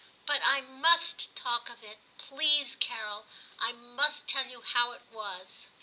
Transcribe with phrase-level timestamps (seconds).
[0.15, 3.27] * But I must talk of it, please, Carol;
[3.59, 5.67] I must tell you how it was.